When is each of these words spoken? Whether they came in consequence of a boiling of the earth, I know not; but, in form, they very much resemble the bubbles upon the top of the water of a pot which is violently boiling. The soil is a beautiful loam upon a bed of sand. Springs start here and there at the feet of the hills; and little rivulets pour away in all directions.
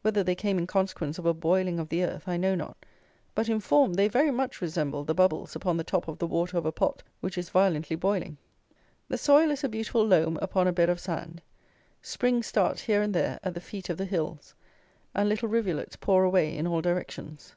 Whether 0.00 0.24
they 0.24 0.34
came 0.34 0.56
in 0.56 0.66
consequence 0.66 1.18
of 1.18 1.26
a 1.26 1.34
boiling 1.34 1.78
of 1.78 1.90
the 1.90 2.02
earth, 2.02 2.26
I 2.26 2.38
know 2.38 2.54
not; 2.54 2.86
but, 3.34 3.50
in 3.50 3.60
form, 3.60 3.92
they 3.92 4.08
very 4.08 4.30
much 4.30 4.62
resemble 4.62 5.04
the 5.04 5.12
bubbles 5.12 5.54
upon 5.54 5.76
the 5.76 5.84
top 5.84 6.08
of 6.08 6.16
the 6.18 6.26
water 6.26 6.56
of 6.56 6.64
a 6.64 6.72
pot 6.72 7.02
which 7.20 7.36
is 7.36 7.50
violently 7.50 7.94
boiling. 7.94 8.38
The 9.08 9.18
soil 9.18 9.50
is 9.50 9.64
a 9.64 9.68
beautiful 9.68 10.06
loam 10.06 10.38
upon 10.40 10.66
a 10.66 10.72
bed 10.72 10.88
of 10.88 10.98
sand. 10.98 11.42
Springs 12.00 12.46
start 12.46 12.80
here 12.80 13.02
and 13.02 13.12
there 13.14 13.38
at 13.44 13.52
the 13.52 13.60
feet 13.60 13.90
of 13.90 13.98
the 13.98 14.06
hills; 14.06 14.54
and 15.14 15.28
little 15.28 15.46
rivulets 15.50 15.96
pour 15.96 16.24
away 16.24 16.56
in 16.56 16.66
all 16.66 16.80
directions. 16.80 17.54